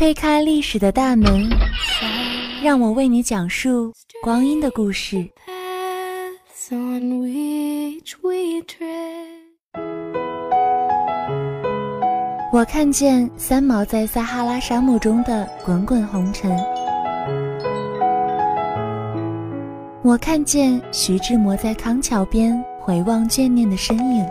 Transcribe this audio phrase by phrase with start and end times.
[0.00, 1.46] 推开历史的大门，
[2.64, 3.92] 让我为你讲述
[4.22, 5.28] 光阴的故事。
[12.50, 16.50] 我看见三毛在撒哈拉沙漠中的滚滚红尘，
[20.02, 24.26] 我看见徐志摩在康桥边回望眷恋的身影。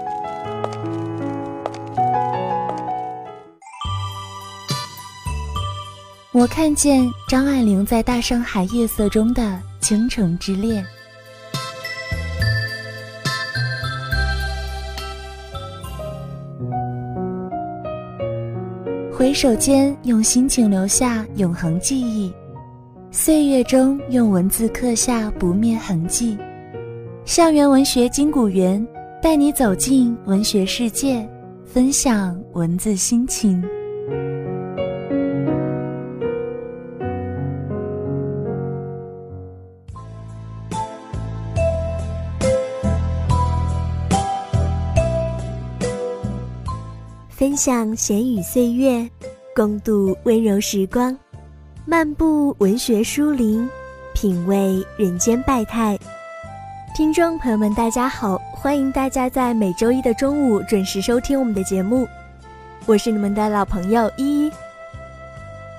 [6.39, 10.85] 我看见张爱玲在大上海夜色中的倾城之恋，
[19.11, 22.33] 回首间用心情留下永恒记忆，
[23.11, 26.37] 岁月中用文字刻下不灭痕迹。
[27.25, 28.87] 校园文学金谷园
[29.21, 31.29] 带你走进文学世界，
[31.65, 33.61] 分享文字心情。
[47.39, 49.09] 分享闲语岁月，
[49.55, 51.17] 共度温柔时光，
[51.85, 53.65] 漫步文学书林，
[54.13, 55.97] 品味人间百态。
[56.93, 62.05] 听众朋友们，大家好，欢迎大家在每周一的中午准时收听我们的节目，
[62.85, 64.51] 我是你们的老朋友依依。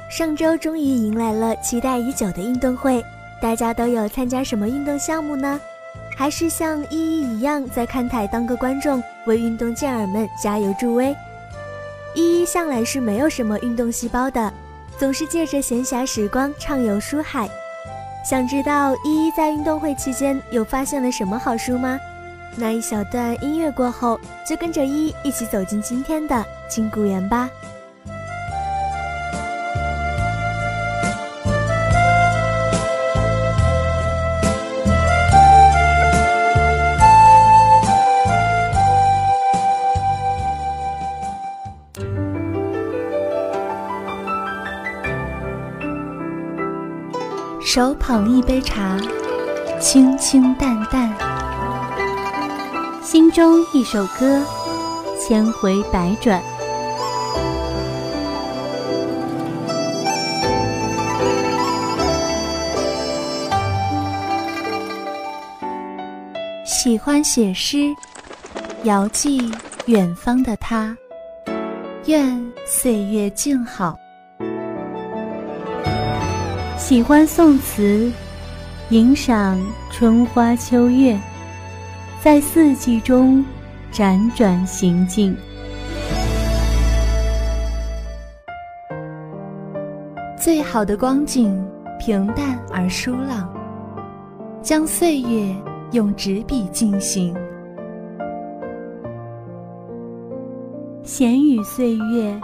[0.08, 3.04] 上周终于迎来了期待已久的运动会，
[3.38, 5.60] 大家都有参加什么运动项目呢？
[6.16, 11.14] 还是像依依一样在看台当个观众，为运动健儿们加油助威？
[12.14, 14.52] 依依向来是没有什么运动细胞的，
[14.98, 17.48] 总是借着闲暇时光畅游书海。
[18.28, 21.98] 想知道依依在运动会期间有发现了什么好书吗？
[22.56, 27.48] 那一小段音乐过后，就跟着依依一起走进今天的金谷园吧。
[47.72, 48.98] 手捧一杯茶，
[49.80, 51.08] 清清淡淡；
[53.00, 54.44] 心中一首歌，
[55.20, 56.42] 千回百转。
[66.64, 67.94] 喜欢写诗，
[68.82, 69.48] 遥寄
[69.86, 70.96] 远方的他，
[72.06, 73.96] 愿岁月静好。
[76.90, 78.10] 喜欢宋词，
[78.88, 79.56] 吟赏
[79.92, 81.16] 春花秋月，
[82.20, 83.44] 在四季中
[83.92, 85.32] 辗转行进。
[90.36, 91.64] 最好的光景，
[92.00, 93.48] 平淡而舒朗，
[94.60, 95.54] 将岁月
[95.92, 97.32] 用纸笔进行。
[101.04, 102.40] 闲语岁月，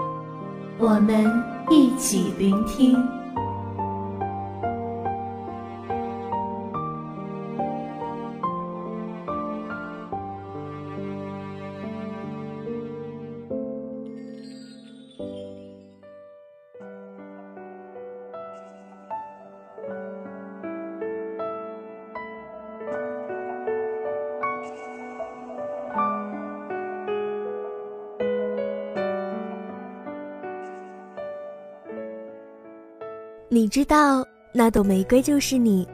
[0.78, 1.28] 我们
[1.68, 2.96] 一起聆听。
[33.56, 34.22] 你知道
[34.52, 35.88] 那朵玫瑰就是你。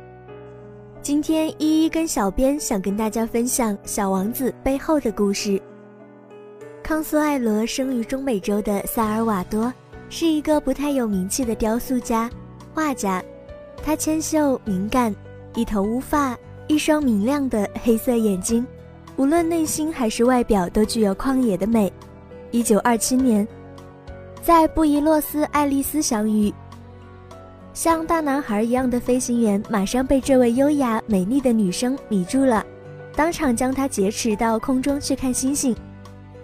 [1.01, 5.63] 今天依依跟小编想跟大家分享《小王子》背后的故事。
[6.83, 9.73] 康苏艾罗生于中美洲的萨尔瓦多，
[10.09, 12.29] 是一个不太有名气的雕塑家、
[12.75, 13.23] 画家。
[13.81, 15.15] 他纤秀敏感，
[15.55, 16.37] 一头乌发，
[16.67, 18.67] 一双明亮的黑色眼睛，
[19.15, 21.93] 无论内心还是外表都具有旷野的美。
[22.51, 23.47] 一九二七年，
[24.43, 26.53] 在布宜诺斯艾利斯相遇。
[27.75, 32.65] 像大男孩一样的飞行员马上被这位优雅美丽的女生迷住了，
[33.17, 35.75] 当场将她劫持到空中去看星星。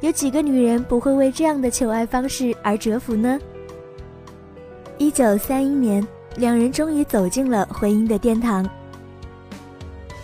[0.01, 3.39] 有几个女人不会为这样的求爱方式而折服呢？
[4.97, 8.69] 一九三一年，两人终于走进了婚姻的殿堂。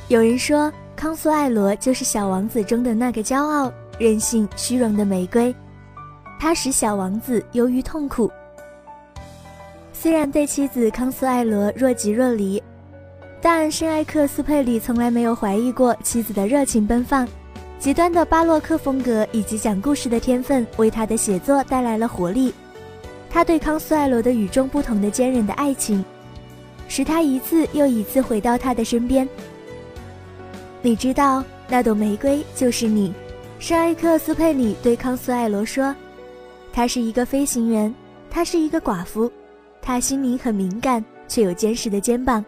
[0.09, 5.55] 有人说，康苏艾罗就是小王子中的那个骄傲、任性、虚荣的玫瑰，
[6.41, 8.31] 它使小王子忧郁痛苦。
[10.05, 12.62] 虽然对妻子康斯艾罗若即若离，
[13.41, 17.27] 但圣埃克斯佩里从来没有怀疑过妻子的热情奔放。
[17.79, 22.53] 极端的巴洛克风格以及讲故事的天分为他的写作带来了活力。
[23.31, 26.05] 他对康苏艾罗的与众不同的坚韧的爱情，
[26.87, 29.27] 使他一次又一次回到他的身边。
[30.83, 33.11] 你知道那朵玫瑰就是你，
[33.59, 35.97] 圣埃克苏佩里对康苏艾罗说。
[36.75, 37.95] 他是一个飞行员，
[38.29, 39.33] 他是一个寡妇，
[39.87, 42.43] 他心灵很敏感，却有坚实的肩膀，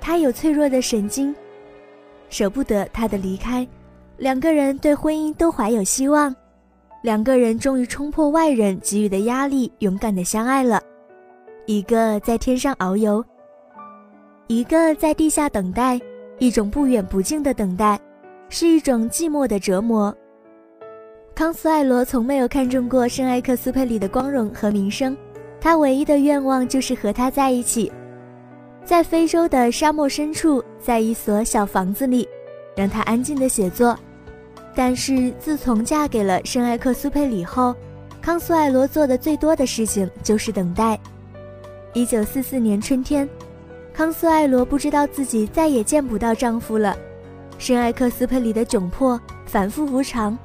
[0.00, 1.34] 他有脆弱的神经，
[2.30, 3.68] 舍不得他的离开。
[4.16, 6.34] 两个人对婚姻都怀有希望。
[7.02, 10.80] 两个人终于冲破外人给予的压力，勇敢的相爱了。
[11.66, 13.22] 一个在天上遨游，
[14.46, 16.00] 一个在地下等待，
[16.38, 18.00] 一种不远不近的等待，
[18.48, 20.14] 是一种寂寞的折磨。
[21.34, 25.14] 康斯艾罗从没有看中过圣埃克斯佩里的光荣和名声，
[25.62, 27.90] 他唯一的愿望就是和他在一起，
[28.84, 32.28] 在非洲的沙漠深处，在一所小房子里，
[32.76, 33.96] 让他安静的写作。
[34.74, 37.76] 但是自从嫁给了圣埃克苏佩里后，
[38.20, 40.98] 康苏艾罗做的最多的事情就是等待。
[41.92, 43.28] 一九四四年春天，
[43.94, 46.96] 康苏艾罗不知道自己再也见不到丈夫了。
[47.56, 50.36] 圣埃克苏佩里的窘迫、反复无常、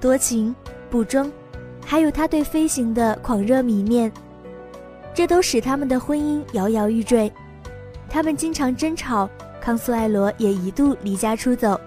[0.00, 0.56] 多情、
[0.88, 1.30] 不忠，
[1.84, 4.10] 还有他对飞行的狂热迷恋，
[5.14, 7.32] 这都使他们的婚姻摇摇欲坠。
[8.10, 9.28] 他们经常争吵，
[9.60, 11.80] 康苏艾罗也一度离家出走。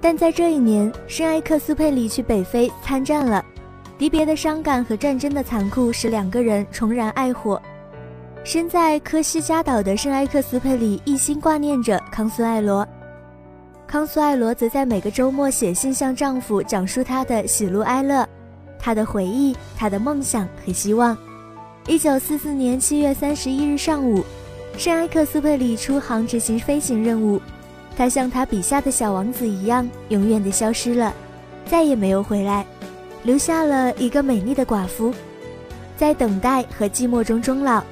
[0.00, 3.44] 但在这一年，圣埃克苏佩里去北非参战了，
[3.98, 7.60] 离别的伤感和战争的残酷使两个人重燃爱火。
[8.42, 12.86] 身在科西嘉岛的圣埃克苏佩里一心挂念着康苏艾罗，
[13.86, 18.28] 康苏艾罗则在每个周末写信向丈夫讲述她的喜怒哀乐，
[18.78, 21.16] 她的回忆，她的梦想和希望。
[21.86, 24.24] 一九四四年七月三十一日上午，
[24.78, 27.38] 圣埃克苏佩里出航执行飞行任务。
[27.94, 31.12] 他像他笔下的小王子一样，永远的消失了，
[31.66, 32.64] 再也没有回来，
[33.24, 35.12] 留下了一个美丽的寡妇，
[35.94, 37.84] 在等待和寂寞中终老。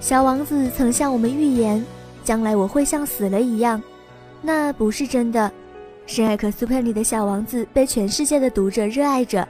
[0.00, 1.84] 小王子曾向我们预言，
[2.22, 3.82] 将来我会像死了一样，
[4.40, 5.50] 那不是真的。
[6.06, 9.46] 圣埃克苏佩里的小王子被全世界的读者热爱着，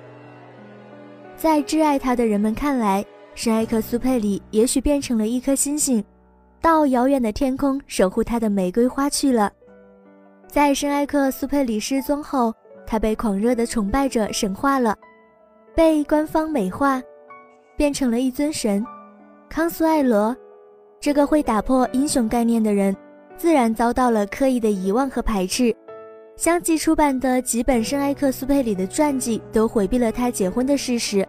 [1.37, 3.05] 在挚爱他的人们看来，
[3.35, 6.05] 圣埃克苏佩里也许变成了一颗星星。
[6.61, 9.51] 到遥远的天空守护他的玫瑰花去了。
[10.47, 12.55] 在圣埃克苏佩里失踪后，
[12.87, 14.97] 他被狂热的崇拜者神化了，
[15.75, 17.03] 被官方美化，
[17.77, 18.85] 变成了一尊神。
[19.49, 20.37] 康苏艾罗，
[21.01, 22.97] 这个会打破英雄概念的人，
[23.37, 25.75] 自然遭到了刻意的遗忘和排斥。
[26.37, 31.27] 相继出版的几本圣埃克苏佩里的传记都回避了他结婚的事实，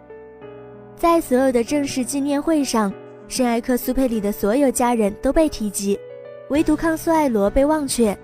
[0.96, 2.92] 在所有的正式纪念会上。
[3.30, 5.98] 圣埃克苏佩里的所有家人都被提及，
[6.50, 8.16] 唯独康苏艾罗被忘却。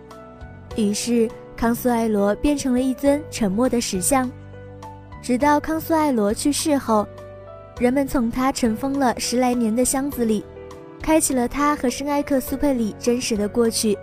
[0.75, 4.29] 于是，康苏艾罗变成了一尊沉默的石像。
[5.21, 7.07] 直到康苏艾罗去世后，
[7.79, 10.45] 人们从他尘封了十来年的箱子里，
[11.01, 13.97] 开启了他和圣埃克苏佩里真实的过去。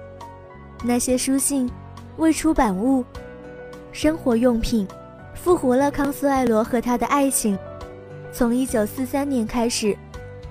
[0.83, 1.71] 那些书信、
[2.17, 3.05] 未出版物、
[3.93, 4.89] 生活用品，
[5.35, 7.57] 复活了康苏艾罗和他的爱情。
[8.37, 9.97] 从1943年开始。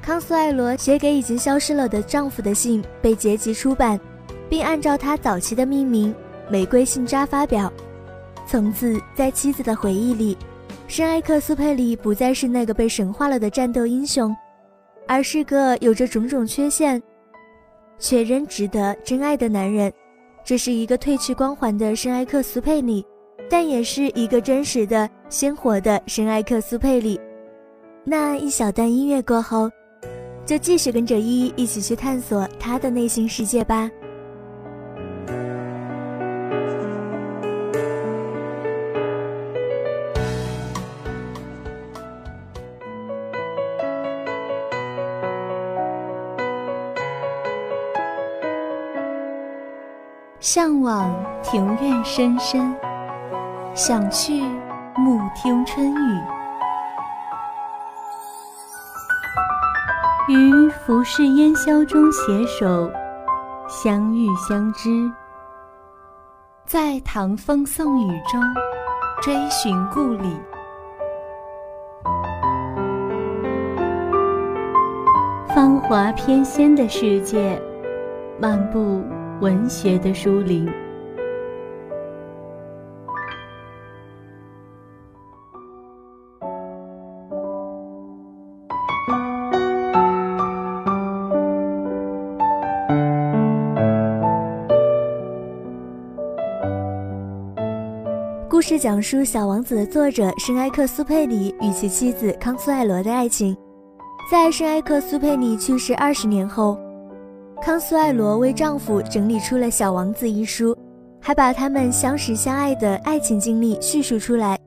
[0.01, 3.99] 康斯艾罗写给已经消失了的丈夫的信被结集出版，
[4.49, 6.13] 并按照他早期的命名
[6.49, 7.71] “玫瑰信札”发表。
[8.47, 10.35] 从此，在妻子的回忆里，
[10.87, 14.35] 圣埃克苏佩里不再是那个被神化了的战斗英雄，
[15.07, 16.99] 而是个有着种种缺陷
[17.99, 19.93] 却仍值得真爱的男人。
[20.43, 23.05] 这是一个褪去光环的圣埃克苏佩里，
[23.47, 27.19] 但也是一个真实的、鲜活的圣埃克苏佩里。
[28.05, 29.69] 那一小段音乐过后。
[30.45, 33.89] 就继续跟着依依一起去探索他的内心世界吧。
[50.39, 52.75] 向往庭院深深，
[53.73, 54.43] 想去
[54.95, 56.34] 暮听春雨。
[60.35, 62.91] 于浮世烟消中携手，
[63.69, 65.09] 相遇相知，
[66.65, 68.41] 在唐风宋雨中
[69.21, 70.35] 追寻故里。
[75.47, 77.61] 芳华翩跹的世界，
[78.37, 79.01] 漫步
[79.39, 80.69] 文学的书林。
[98.67, 103.55] 事讲述《小王子》的作者圣埃克苏佩里与其妻子康苏艾罗的爱情。
[104.31, 106.75] 在圣埃克苏佩里去世二十年后，
[107.61, 110.75] 康苏艾罗为丈夫整理出了《小王子》一书，
[111.21, 114.57] 还把他们相识相爱的爱情经历叙述出来，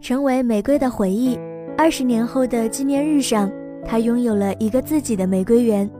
[0.00, 1.36] 成为玫瑰的回忆。
[1.76, 3.50] 二十年后的纪念日上，
[3.84, 5.90] 她拥有了一个自己的玫瑰园，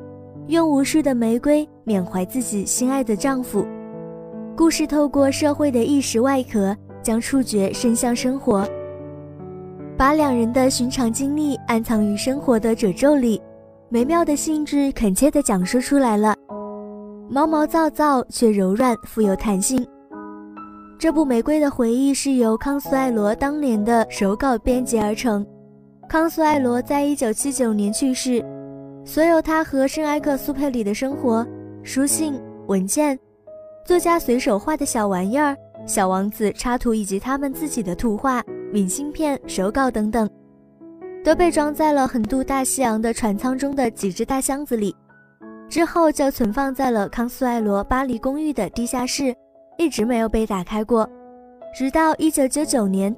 [0.47, 3.67] 用无数的玫瑰缅怀自己心爱的丈夫。
[4.57, 6.77] 故事透过社会的意识外壳。
[7.09, 8.69] 将触觉伸向生活，
[9.97, 13.41] 把两人的寻常经历暗藏于生活的褶皱里，
[13.89, 16.37] 美妙的性质恳切地讲述出来了，
[17.31, 19.83] 毛毛躁躁却柔软，富有弹性。
[20.99, 25.47] 这部《玫瑰的回忆》是由康苏艾罗当年的手稿编辑而成。
[26.11, 28.45] 康苏艾罗在一九七九年去世，
[29.03, 31.47] 所有他和圣埃克苏佩里的生活、
[31.83, 33.19] 书信、文件、
[33.87, 35.57] 作家随手画的小玩意儿。
[35.89, 40.29] 小王子插图以及他们自己的图画、明信片、手稿等等，
[41.25, 44.95] 都被装在了横渡大西洋的船舱中的几只大箱子里，
[45.67, 49.35] 之后就存放在了康苏艾罗巴黎公寓的地下室，
[49.79, 51.09] 一直没有被打开过。
[51.75, 53.17] 直到1999年，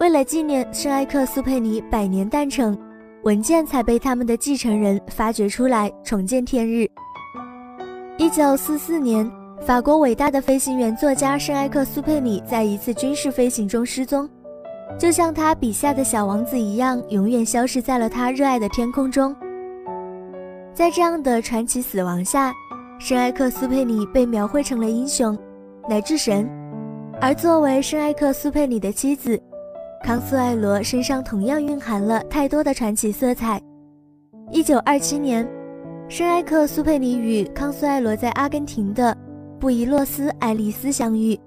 [0.00, 2.76] 为了纪念圣埃克苏佩尼百年诞辰，
[3.24, 6.88] 文件才被他们的继承人发掘出来，重见天日。
[8.16, 9.43] 1944年。
[9.66, 14.28] 法国伟大的飞行员作家圣埃克苏佩里在一次军事飞行中失踪，
[14.98, 19.34] 就像他笔下的小王子一样，永远消失在了他热爱的天空中。
[20.74, 22.52] 在这样的传奇死亡下，
[22.98, 25.34] 圣埃克苏佩里被描绘成了英雄，
[25.88, 26.46] 乃至神。
[27.18, 29.40] 而作为圣埃克苏佩里的妻子，
[30.02, 33.58] 康苏艾罗身上同样蕴含了太多的传奇色彩。
[34.50, 35.48] 一九二七年，
[36.06, 39.16] 圣埃克苏佩里与康苏艾罗在阿根廷的。
[39.64, 41.40] 布宜诺斯艾利斯相遇，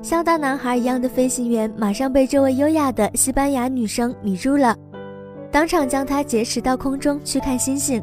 [0.00, 4.76] 像大男孩一样的飞行员马上被这位优雅的西班牙女生迷住了，
[5.50, 8.00] 当场将她劫持到空中去看星星。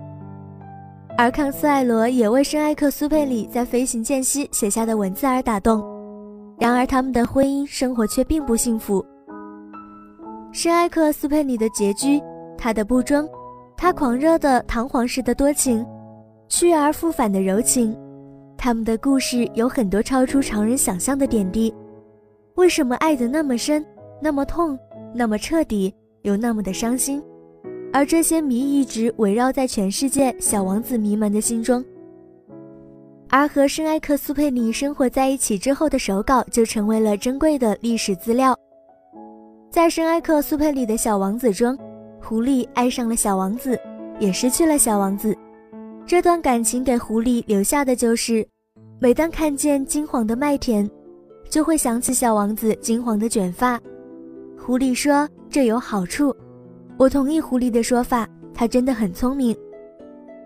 [1.17, 5.81] 而康斯艾罗也为圣埃克苏佩里在飞行间隙写下的文字而打动，
[6.59, 9.01] 然而他们的婚姻生活却并不幸福。
[10.51, 12.21] 圣埃克苏佩里的拮据，
[12.57, 13.25] 他的不忠，
[13.77, 15.85] 他狂热的堂皇式的多情，
[16.49, 17.97] 去而复返的柔情。
[18.57, 21.73] 他们的故事有很多超出常人想象的点滴，
[22.55, 23.85] 为什么爱得那么深，
[24.21, 24.77] 那么痛，
[25.13, 27.21] 那么彻底，又那么的伤心？
[27.93, 31.83] 而这些谜一直围绕在全世界小王子迷们的心中。
[33.29, 38.57] 而和圣埃克苏佩里生活在一起之后的手稿就成为了珍贵的历史资料。
[39.69, 41.77] 在圣埃克苏佩里的小王子中，
[42.21, 43.79] 狐狸爱上了小王子，
[44.19, 45.37] 也失去了小王子。
[46.07, 48.47] 这段感情给狐狸留下的就是，
[48.97, 50.89] 每当看见金黄的麦田，
[51.49, 53.77] 就会想起小王子金黄的卷发。
[54.57, 56.33] 狐狸说这有好处，
[56.95, 59.53] 我同意狐狸的说法，他真的很聪明。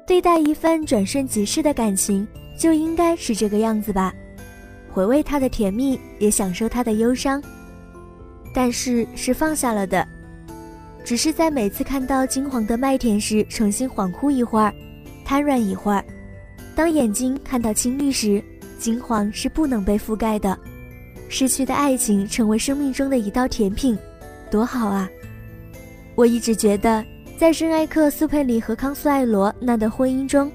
[0.07, 2.27] 对待一份转瞬即逝的感情，
[2.57, 4.11] 就应该是这个样子吧，
[4.91, 7.39] 回味它的甜蜜，也享受它的忧伤。
[8.51, 10.07] 但是是放下了的，
[11.03, 14.73] 只是在每次看到金黄的麦田时，重新恍惚一会儿。
[15.25, 16.03] 瘫软一会儿，
[16.75, 18.43] 当眼睛看到青绿时，
[18.77, 20.57] 金黄是不能被覆盖的。
[21.29, 23.97] 失去的爱情成为生命中的一道甜品，
[24.49, 25.09] 多好啊！
[26.15, 27.03] 我一直觉得，
[27.37, 30.51] 在圣埃克苏佩里和康苏艾罗那的婚姻中，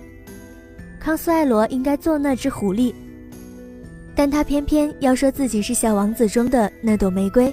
[1.01, 2.93] 康苏艾罗应该做那只狐狸，
[4.15, 7.51] 但他偏偏要说自己是小王子中的那朵玫瑰。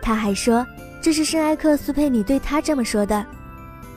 [0.00, 0.64] 他还说，
[1.00, 3.26] 这是圣埃克苏佩里对他这么说的。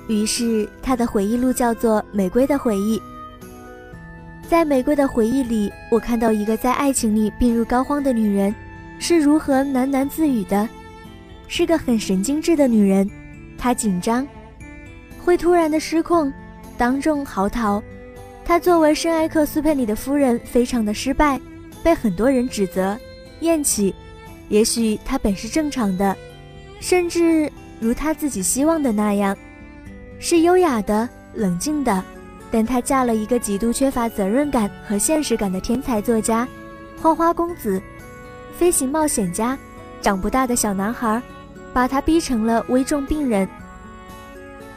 [0.08, 3.00] 于是，他的回忆录叫做《玫瑰的回忆》。
[4.48, 8.54] 在《玫瑰的回忆》里，我看到一个在爱情里病入膏肓的女人
[9.00, 10.70] 是如何喃喃自语的，
[11.48, 13.10] 是个很神经质的女人。
[13.58, 14.28] 她紧张，
[15.24, 16.32] 会突然的失控，
[16.78, 17.82] 当众嚎啕。
[18.46, 21.42] 她作为圣埃克苏佩里的夫人，非常的失败，
[21.82, 22.96] 被很多人指责、
[23.40, 23.96] 厌弃。
[24.50, 26.16] 也许她本是正常的，
[26.80, 29.36] 甚至如她自己希望的那样。
[30.20, 32.04] 是优雅的、冷静的，
[32.50, 36.48] 但她嫁了一个极度缺乏责任感和现实感的天才作家，
[37.02, 37.82] 花花公子，
[38.58, 39.58] 飞行冒险家，
[40.02, 41.22] 长不大的小男孩，
[41.74, 43.48] 把她逼成了危重病人。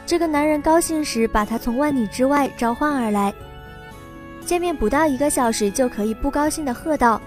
[0.05, 3.33] 这个男人高兴时，把她从万里之外召唤而来，
[4.45, 7.21] 见面不到一个小时就可以不高兴地喝道：“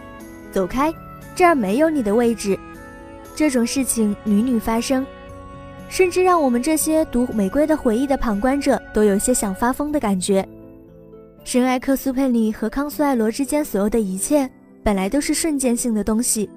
[0.52, 0.92] 走开，
[1.34, 2.58] 这儿没有你的位置。”
[3.34, 5.06] 这种事情屡屡发生。
[5.92, 10.42] 甚至让我们这些读《玫瑰的回忆》的旁观者都有些想发疯的感觉。
[11.44, 14.48] 圣埃克苏佩里和康苏艾罗之间所有的一切，
[14.82, 16.48] 本来都是瞬间性的东西。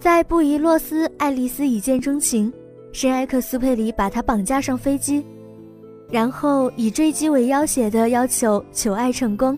[0.00, 2.52] 在布宜诺斯艾利斯一见钟情，
[2.92, 5.24] 圣埃克苏佩里把她绑架上飞机，
[6.10, 9.56] 然后以坠机为要挟的要求求爱成功。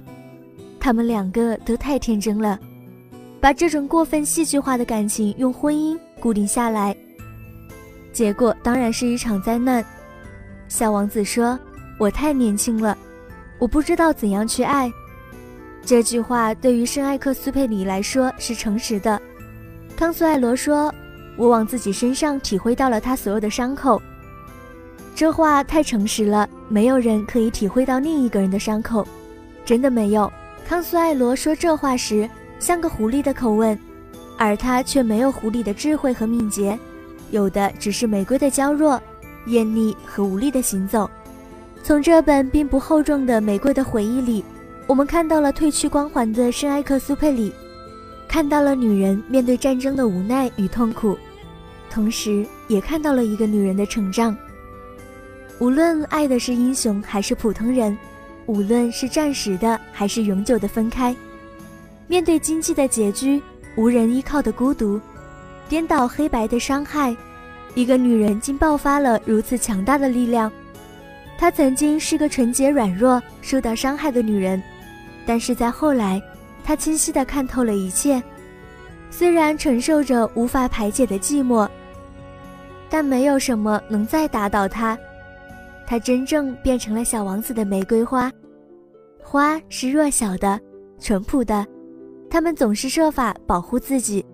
[0.78, 2.60] 他们两个都太天真了，
[3.40, 6.94] 把这种过分戏剧化的感情用婚姻固定下来，
[8.14, 9.84] 结果当然是一场灾难。
[10.68, 11.58] 小王子说
[11.98, 12.96] ：“我太年轻了，
[13.58, 14.90] 我不知道怎样去爱。”
[15.84, 19.20] 这句话对于圣埃克苏佩里来说是诚实的。
[19.96, 20.94] 康苏艾罗说
[21.36, 24.00] ：“我往自己身上体会到了他所有的伤口。”
[25.14, 29.06] 这话太诚实了，没有人可以体会到另一个人的伤口，
[29.64, 30.32] 真的没有。
[30.66, 32.28] 康苏艾罗说这话时
[32.58, 33.78] 像个狐狸的口吻，
[34.38, 36.78] 而他却没有狐狸的智慧和敏捷，
[37.34, 39.00] 有的只是玫瑰的娇弱、
[39.46, 41.10] 艳丽和无力的行走。
[41.82, 44.44] 从这本并不厚重的《玫瑰的回忆》里。
[44.86, 47.50] 我们看到了褪去光环的圣埃克苏佩里，
[48.28, 51.16] 看到了女人面对战争的无奈与痛苦，
[51.88, 54.36] 同时也看到了一个女人的成长。
[55.58, 57.96] 无论爱的是英雄还是普通人，
[58.44, 61.16] 无论是暂时的还是永久的分开，
[62.06, 63.42] 面对经济的拮据、
[63.76, 65.00] 无人依靠的孤独、
[65.68, 67.16] 颠倒黑白的伤害，
[67.74, 70.50] 一个女人竟爆发了如此强大的力量。
[71.36, 74.62] 她曾经是个纯洁、软弱、受到伤害的女人。
[75.26, 76.22] 但是在后来，
[76.62, 78.22] 她清晰地看透了一切。
[79.10, 81.68] 虽然承受着无法排解的寂寞，
[82.90, 84.98] 但没有什么能再打倒他。
[85.86, 88.30] 他真正变成了小王子的玫瑰花，
[89.22, 90.58] 花是弱小的、
[90.98, 91.64] 淳朴的，
[92.28, 94.24] 他们总是设法保护自己，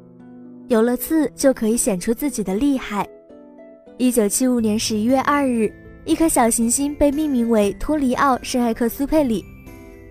[0.71, 3.05] 有了刺就可以显出自己的厉害。
[3.99, 5.69] 一九七五年十一月二日，
[6.05, 9.45] 一颗小行星被命名为托里奥·圣埃克苏佩里。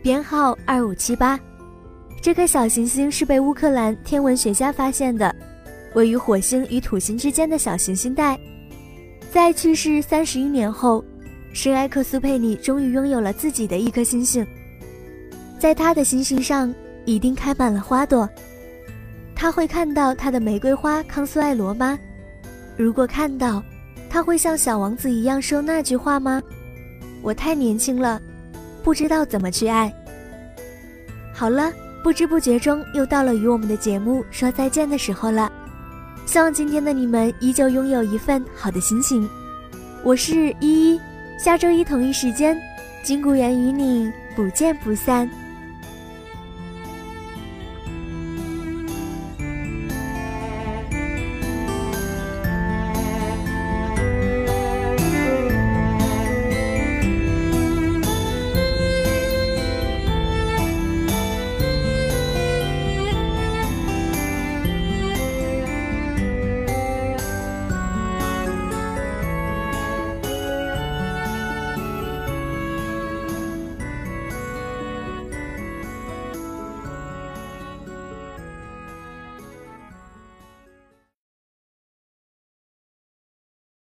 [0.04, 1.40] 编号二五七八，
[2.22, 5.34] 这颗小行星是被乌克兰天文学家发现的，
[5.96, 8.38] 位于火星与土星之间的小行星带。
[9.32, 11.02] 在去世三十一年后，
[11.54, 14.46] 圣埃克苏佩里终于拥有了自己的一颗星星。
[15.58, 16.74] 在他的星星上，
[17.06, 18.30] 一定开满了花朵。
[19.40, 21.98] 他会看到他的玫瑰花康苏艾罗吗？
[22.76, 23.64] 如果看到，
[24.10, 26.44] 他会像小王子一样说那句话吗？
[27.22, 28.22] 我太年轻了。
[28.84, 29.94] 不知道怎么去爱。
[31.34, 31.72] 好了，
[32.04, 35.50] 不知不觉中又到了与我们的节目说再见的时候了。
[36.26, 39.28] 希望今天的你们依旧拥有一份好的心情。
[40.04, 41.02] 我是依依，
[41.38, 42.60] 下周一同一时间，
[43.04, 45.30] 金谷园与你不见不散。